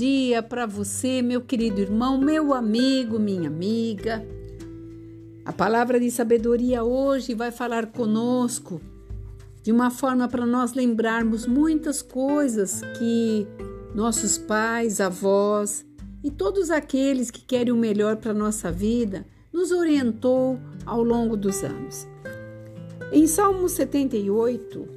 dia 0.00 0.42
para 0.42 0.64
você, 0.64 1.20
meu 1.20 1.42
querido 1.42 1.78
irmão, 1.78 2.18
meu 2.18 2.54
amigo, 2.54 3.18
minha 3.18 3.48
amiga. 3.48 4.26
A 5.44 5.52
palavra 5.52 6.00
de 6.00 6.10
sabedoria 6.10 6.82
hoje 6.82 7.34
vai 7.34 7.50
falar 7.50 7.84
conosco 7.88 8.80
de 9.62 9.70
uma 9.70 9.90
forma 9.90 10.26
para 10.26 10.46
nós 10.46 10.72
lembrarmos 10.72 11.46
muitas 11.46 12.00
coisas 12.00 12.80
que 12.98 13.46
nossos 13.94 14.38
pais, 14.38 15.02
avós 15.02 15.84
e 16.24 16.30
todos 16.30 16.70
aqueles 16.70 17.30
que 17.30 17.42
querem 17.42 17.74
o 17.74 17.76
melhor 17.76 18.16
para 18.16 18.32
nossa 18.32 18.72
vida 18.72 19.26
nos 19.52 19.70
orientou 19.70 20.58
ao 20.86 21.04
longo 21.04 21.36
dos 21.36 21.62
anos. 21.62 22.08
Em 23.12 23.26
Salmo 23.26 23.68
78, 23.68 24.88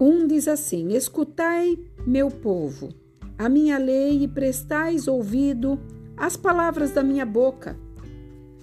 1 0.00 0.26
diz 0.26 0.48
assim: 0.48 0.88
Escutai, 0.92 1.78
meu 2.04 2.32
povo, 2.32 2.92
a 3.40 3.48
minha 3.48 3.78
lei 3.78 4.22
e 4.22 4.28
prestais 4.28 5.08
ouvido 5.08 5.80
às 6.14 6.36
palavras 6.36 6.90
da 6.90 7.02
minha 7.02 7.24
boca. 7.24 7.74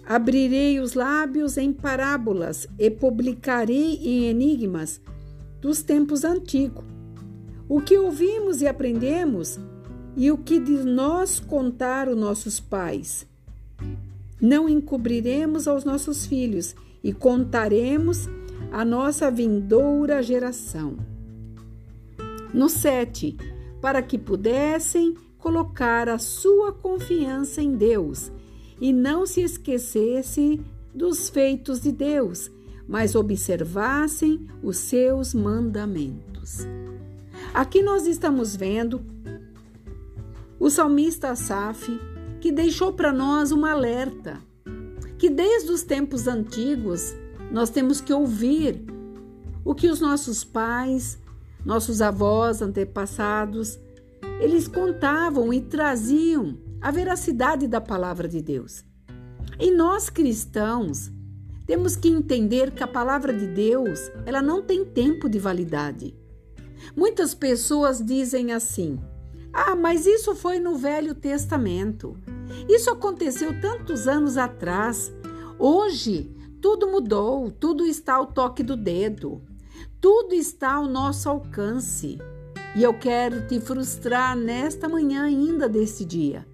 Abrirei 0.05 0.79
os 0.79 0.93
lábios 0.93 1.57
em 1.57 1.73
parábolas 1.73 2.67
e 2.77 2.91
publicarei 2.91 3.95
em 3.95 4.25
enigmas 4.25 5.01
dos 5.59 5.81
tempos 5.81 6.23
antigos. 6.23 6.85
O 7.67 7.81
que 7.81 7.97
ouvimos 7.97 8.61
e 8.61 8.67
aprendemos 8.67 9.59
e 10.15 10.31
o 10.31 10.37
que 10.37 10.59
de 10.59 10.83
nós 10.83 11.39
contaram 11.39 12.15
nossos 12.15 12.59
pais. 12.59 13.25
Não 14.39 14.69
encobriremos 14.69 15.67
aos 15.67 15.85
nossos 15.85 16.27
filhos 16.27 16.75
e 17.03 17.11
contaremos 17.11 18.29
a 18.71 18.85
nossa 18.85 19.31
vindoura 19.31 20.21
geração. 20.21 20.97
No 22.53 22.69
7, 22.69 23.56
para 23.87 24.01
que 24.01 24.17
pudessem 24.17 25.15
colocar 25.37 26.09
a 26.09 26.19
sua 26.19 26.73
confiança 26.73 27.61
em 27.61 27.71
Deus 27.71 28.29
e 28.81 28.91
não 28.91 29.25
se 29.25 29.39
esquecesse 29.39 30.59
dos 30.93 31.29
feitos 31.29 31.79
de 31.79 31.93
Deus, 31.93 32.51
mas 32.85 33.15
observassem 33.15 34.45
os 34.61 34.75
seus 34.75 35.33
mandamentos. 35.33 36.67
Aqui 37.53 37.81
nós 37.81 38.05
estamos 38.07 38.57
vendo 38.57 39.05
o 40.59 40.69
salmista 40.69 41.29
Asaf, 41.29 41.89
que 42.41 42.51
deixou 42.51 42.91
para 42.91 43.13
nós 43.13 43.53
um 43.53 43.63
alerta, 43.63 44.37
que 45.17 45.29
desde 45.29 45.71
os 45.71 45.81
tempos 45.81 46.27
antigos 46.27 47.15
nós 47.49 47.69
temos 47.69 48.01
que 48.01 48.11
ouvir 48.11 48.83
o 49.63 49.73
que 49.73 49.87
os 49.87 50.01
nossos 50.01 50.43
pais, 50.43 51.17
nossos 51.67 52.01
avós 52.01 52.61
antepassados, 52.61 53.77
eles 54.39 54.69
contavam 54.69 55.53
e 55.53 55.59
traziam 55.59 56.57
a 56.79 56.89
veracidade 56.91 57.67
da 57.67 57.81
palavra 57.81 58.25
de 58.25 58.41
Deus. 58.41 58.85
E 59.59 59.69
nós 59.69 60.09
cristãos 60.09 61.11
temos 61.65 61.97
que 61.97 62.07
entender 62.07 62.71
que 62.71 62.81
a 62.81 62.87
palavra 62.87 63.33
de 63.33 63.45
Deus, 63.47 64.09
ela 64.25 64.41
não 64.41 64.61
tem 64.61 64.85
tempo 64.85 65.27
de 65.27 65.39
validade. 65.39 66.15
Muitas 66.95 67.33
pessoas 67.35 68.01
dizem 68.01 68.53
assim: 68.53 68.97
"Ah, 69.51 69.75
mas 69.75 70.05
isso 70.05 70.33
foi 70.33 70.59
no 70.59 70.77
Velho 70.77 71.13
Testamento. 71.13 72.15
Isso 72.69 72.89
aconteceu 72.89 73.59
tantos 73.59 74.07
anos 74.07 74.37
atrás. 74.37 75.11
Hoje 75.59 76.33
tudo 76.61 76.87
mudou, 76.87 77.51
tudo 77.51 77.85
está 77.85 78.13
ao 78.13 78.27
toque 78.27 78.63
do 78.63 78.77
dedo. 78.77 79.41
Tudo 79.99 80.33
está 80.33 80.73
ao 80.73 80.87
nosso 80.87 81.29
alcance." 81.29 82.17
E 82.75 82.83
eu 82.83 82.93
quero 82.93 83.47
te 83.47 83.59
frustrar 83.59 84.35
nesta 84.35 84.87
manhã 84.87 85.23
ainda 85.23 85.67
deste 85.67 86.05
dia. 86.05 86.45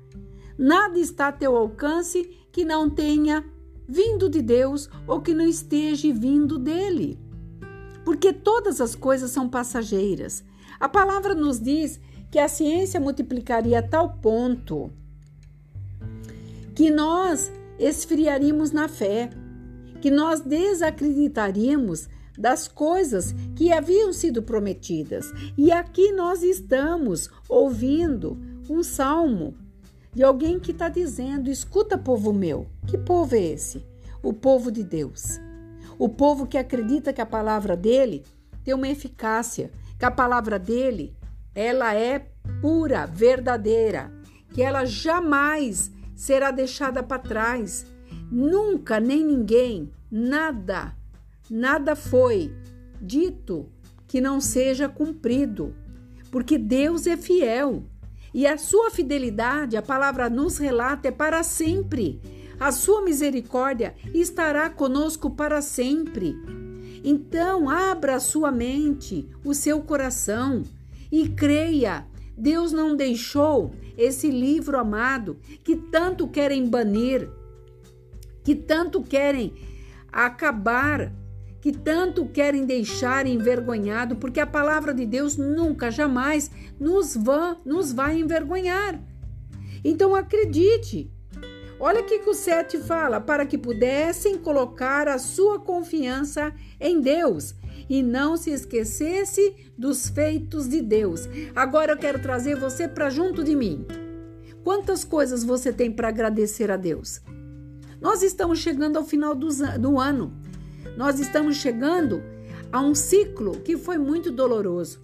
Nada 0.58 0.98
está 0.98 1.28
a 1.28 1.32
teu 1.32 1.56
alcance 1.58 2.24
que 2.52 2.64
não 2.64 2.90
tenha 2.90 3.44
vindo 3.88 4.30
de 4.30 4.42
Deus 4.42 4.90
ou 5.08 5.22
que 5.22 5.34
não 5.34 5.46
esteja 5.46 6.14
vindo 6.14 6.58
dele. 6.58 7.20
Porque 8.06 8.32
todas 8.32 8.80
as 8.80 8.96
coisas 8.96 9.32
são 9.32 9.50
passageiras. 9.50 10.44
A 10.80 10.88
palavra 10.88 11.36
nos 11.36 11.60
diz 11.60 12.00
que 12.32 12.40
a 12.40 12.48
ciência 12.48 13.00
multiplicaria 13.00 13.80
a 13.80 13.84
tal 13.84 14.18
ponto 14.18 14.92
que 16.76 16.90
nós 16.90 17.52
esfriaríamos 17.78 18.72
na 18.72 18.88
fé, 18.88 19.30
que 20.02 20.10
nós 20.10 20.42
desacreditaríamos 20.42 22.08
das 22.38 22.68
coisas 22.68 23.34
que 23.56 23.72
haviam 23.72 24.12
sido 24.12 24.42
prometidas. 24.42 25.32
E 25.58 25.72
aqui 25.72 26.12
nós 26.12 26.44
estamos 26.44 27.30
ouvindo 27.48 28.38
um 28.70 28.82
salmo 28.84 29.56
de 30.14 30.24
alguém 30.24 30.60
que 30.60 30.72
está 30.72 30.90
dizendo: 30.90 31.50
escuta, 31.50 31.98
povo 31.98 32.34
meu. 32.34 32.68
Que 32.88 32.98
povo 32.98 33.36
é 33.36 33.40
esse? 33.40 33.86
O 34.22 34.34
povo 34.34 34.72
de 34.72 34.84
Deus. 34.84 35.40
O 35.98 36.10
povo 36.10 36.48
que 36.48 36.58
acredita 36.58 37.14
que 37.14 37.22
a 37.22 37.26
palavra 37.26 37.76
dele 37.76 38.24
tem 38.64 38.74
uma 38.74 38.88
eficácia, 38.88 39.72
que 39.98 40.06
a 40.06 40.12
palavra 40.12 40.58
dele 40.58 41.16
ela 41.54 41.94
é 41.94 42.28
pura, 42.62 43.06
verdadeira, 43.06 44.12
que 44.54 44.62
ela 44.62 44.86
jamais 44.86 45.92
será 46.16 46.52
deixada 46.52 47.04
para 47.04 47.22
trás. 47.22 47.86
Nunca, 48.32 49.00
nem 49.00 49.24
ninguém, 49.24 49.92
nada, 50.10 50.96
nada 51.54 51.96
foi 51.96 52.52
dito 53.00 53.70
que 54.08 54.20
não 54.20 54.42
seja 54.42 54.90
cumprido, 54.90 55.76
porque 56.32 56.58
Deus 56.58 57.06
é 57.06 57.16
fiel. 57.16 57.84
E 58.34 58.48
a 58.48 58.58
sua 58.58 58.90
fidelidade, 58.90 59.78
a 59.78 59.82
palavra 59.82 60.32
nos 60.32 60.58
relata, 60.58 61.10
é 61.10 61.12
para 61.12 61.44
sempre. 61.44 62.20
A 62.60 62.72
sua 62.72 63.04
misericórdia 63.04 63.94
estará 64.16 64.68
conosco 64.68 65.30
para 65.30 65.62
sempre. 65.62 66.36
Então, 67.04 67.70
abra 67.70 68.16
a 68.16 68.20
sua 68.20 68.52
mente, 68.52 69.30
o 69.46 69.54
seu 69.54 69.80
coração 69.82 70.64
e 71.12 71.30
creia. 71.30 72.08
Deus 72.36 72.72
não 72.72 72.96
deixou 72.96 73.76
esse 73.96 74.32
livro 74.32 74.80
amado 74.80 75.38
que 75.64 75.76
tanto 75.76 76.28
querem 76.28 76.68
banir, 76.68 77.30
que 78.44 78.56
tanto 78.56 79.04
querem 79.04 79.54
acabar 80.12 81.14
que 81.64 81.72
tanto 81.72 82.26
querem 82.26 82.66
deixar 82.66 83.26
envergonhado, 83.26 84.18
porque 84.18 84.42
a 84.42 84.46
palavra 84.46 84.94
de 84.94 85.06
Deus 85.06 85.38
nunca, 85.38 85.90
jamais 85.90 86.52
nos, 86.78 87.16
vai, 87.16 87.56
nos 87.64 87.94
vai 87.94 88.20
envergonhar. 88.20 89.02
Então 89.82 90.14
acredite. 90.14 91.10
Olha 91.80 92.02
o 92.02 92.06
que 92.06 92.30
o 92.30 92.34
7 92.34 92.80
fala: 92.80 93.22
para 93.22 93.46
que 93.46 93.58
pudessem 93.58 94.38
colocar 94.38 95.08
a 95.08 95.18
sua 95.18 95.58
confiança 95.58 96.54
em 96.82 97.00
Deus 97.00 97.56
e 97.90 98.04
não 98.04 98.36
se 98.36 98.52
esquecesse 98.52 99.72
dos 99.78 100.10
feitos 100.10 100.68
de 100.68 100.82
Deus. 100.82 101.30
Agora 101.56 101.94
eu 101.94 101.98
quero 101.98 102.22
trazer 102.22 102.58
você 102.58 102.90
para 102.90 103.10
junto 103.10 103.42
de 103.42 103.56
mim. 103.56 103.88
Quantas 104.66 105.06
coisas 105.06 105.46
você 105.46 105.72
tem 105.72 105.90
para 105.90 106.10
agradecer 106.10 106.70
a 106.70 106.76
Deus? 106.76 107.22
Nós 108.02 108.22
estamos 108.22 108.60
chegando 108.60 108.98
ao 108.98 109.06
final 109.06 109.34
do 109.34 109.98
ano 109.98 110.43
nós 110.98 111.20
estamos 111.20 111.58
chegando 111.58 112.24
a 112.72 112.82
um 112.82 112.96
ciclo 112.96 113.60
que 113.62 113.78
foi 113.78 113.98
muito 113.98 114.32
doloroso. 114.32 115.02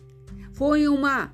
Foi 0.54 0.88
uma, 0.88 1.34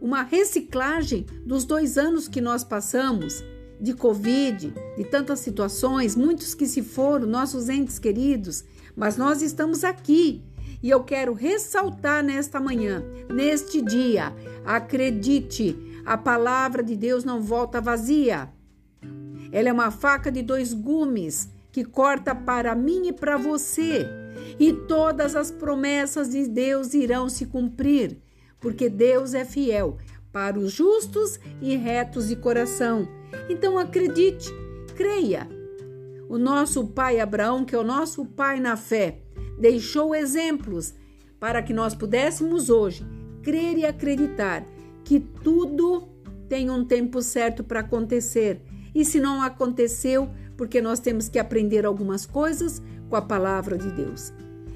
uma 0.00 0.22
reciclagem 0.22 1.26
dos 1.44 1.64
dois 1.64 1.98
anos 1.98 2.28
que 2.28 2.40
nós 2.40 2.64
passamos 2.64 3.44
de 3.80 3.94
Covid, 3.94 4.72
de 4.96 5.04
tantas 5.04 5.40
situações, 5.40 6.16
muitos 6.16 6.54
que 6.54 6.66
se 6.66 6.82
foram, 6.82 7.26
nossos 7.26 7.68
entes 7.68 7.98
queridos, 7.98 8.64
mas 8.96 9.16
nós 9.16 9.42
estamos 9.42 9.84
aqui 9.84 10.42
e 10.82 10.90
eu 10.90 11.02
quero 11.02 11.32
ressaltar 11.32 12.22
nesta 12.22 12.60
manhã, 12.60 13.04
neste 13.28 13.82
dia, 13.82 14.34
acredite, 14.64 15.76
a 16.04 16.16
palavra 16.16 16.82
de 16.82 16.96
Deus 16.96 17.24
não 17.24 17.40
volta 17.42 17.80
vazia. 17.80 18.48
Ela 19.50 19.68
é 19.68 19.72
uma 19.72 19.90
faca 19.90 20.30
de 20.30 20.42
dois 20.42 20.72
gumes 20.72 21.48
que 21.78 21.84
corta 21.84 22.34
para 22.34 22.74
mim 22.74 23.06
e 23.06 23.12
para 23.12 23.36
você, 23.36 24.04
e 24.58 24.72
todas 24.72 25.36
as 25.36 25.52
promessas 25.52 26.30
de 26.30 26.48
Deus 26.48 26.92
irão 26.92 27.28
se 27.28 27.46
cumprir, 27.46 28.18
porque 28.58 28.88
Deus 28.88 29.32
é 29.32 29.44
fiel 29.44 29.96
para 30.32 30.58
os 30.58 30.72
justos 30.72 31.38
e 31.62 31.76
retos 31.76 32.26
de 32.26 32.34
coração. 32.34 33.06
Então 33.48 33.78
acredite, 33.78 34.52
creia. 34.96 35.48
O 36.28 36.36
nosso 36.36 36.84
pai 36.88 37.20
Abraão, 37.20 37.64
que 37.64 37.76
é 37.76 37.78
o 37.78 37.84
nosso 37.84 38.24
pai 38.24 38.58
na 38.58 38.76
fé, 38.76 39.20
deixou 39.56 40.12
exemplos 40.12 40.94
para 41.38 41.62
que 41.62 41.72
nós 41.72 41.94
pudéssemos 41.94 42.70
hoje 42.70 43.06
crer 43.40 43.78
e 43.78 43.86
acreditar 43.86 44.66
que 45.04 45.20
tudo 45.20 46.08
tem 46.48 46.70
um 46.70 46.84
tempo 46.84 47.22
certo 47.22 47.62
para 47.62 47.80
acontecer. 47.80 48.62
E 48.92 49.04
se 49.04 49.20
não 49.20 49.40
aconteceu, 49.40 50.28
porque 50.58 50.82
nós 50.82 50.98
temos 50.98 51.28
que 51.28 51.38
aprender 51.38 51.86
algumas 51.86 52.26
coisas 52.26 52.82
com 53.08 53.14
a 53.14 53.22
palavra 53.22 53.78
de 53.78 53.90
Deus. 53.92 54.32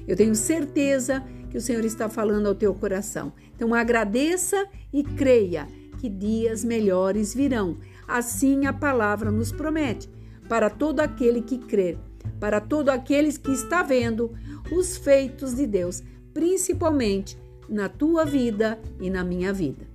Eu 0.07 0.15
tenho 0.15 0.33
certeza 0.33 1.21
que 1.51 1.57
o 1.57 1.61
Senhor 1.61 1.83
está 1.83 2.09
falando 2.09 2.47
ao 2.47 2.55
teu 2.55 2.73
coração. 2.73 3.33
Então 3.53 3.75
agradeça 3.75 4.65
e 4.91 5.03
creia 5.03 5.67
que 5.99 6.09
dias 6.09 6.63
melhores 6.63 7.35
virão. 7.35 7.77
Assim 8.07 8.65
a 8.65 8.73
palavra 8.73 9.29
nos 9.29 9.51
promete, 9.51 10.09
para 10.47 10.69
todo 10.69 11.01
aquele 11.01 11.41
que 11.41 11.57
crer, 11.57 11.97
para 12.39 12.61
todo 12.61 12.89
aqueles 12.89 13.37
que 13.37 13.51
está 13.51 13.83
vendo 13.83 14.31
os 14.71 14.97
feitos 14.97 15.53
de 15.53 15.67
Deus, 15.67 16.01
principalmente 16.33 17.37
na 17.67 17.89
tua 17.89 18.25
vida 18.25 18.79
e 18.99 19.09
na 19.09 19.23
minha 19.23 19.51
vida. 19.51 19.85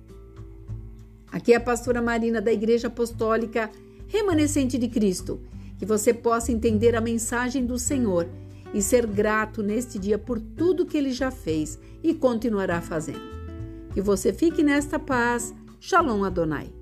Aqui 1.31 1.53
é 1.53 1.57
a 1.57 1.61
pastora 1.61 2.01
Marina 2.01 2.41
da 2.41 2.53
Igreja 2.53 2.87
Apostólica 2.87 3.71
Remanescente 4.07 4.77
de 4.77 4.87
Cristo, 4.87 5.39
que 5.79 5.85
você 5.85 6.13
possa 6.13 6.51
entender 6.51 6.93
a 6.93 7.01
mensagem 7.01 7.65
do 7.65 7.79
Senhor 7.79 8.27
e 8.73 8.81
ser 8.81 9.07
grato 9.07 9.63
neste 9.63 9.97
dia 9.97 10.19
por 10.19 10.39
tudo 10.39 10.85
que 10.85 10.97
ele 10.97 11.11
já 11.11 11.31
fez 11.31 11.79
e 12.03 12.13
continuará 12.13 12.81
fazendo. 12.81 13.39
Que 13.93 14.01
você 14.01 14.33
fique 14.33 14.61
nesta 14.61 14.99
paz. 14.99 15.55
Shalom 15.79 16.25
Adonai. 16.25 16.78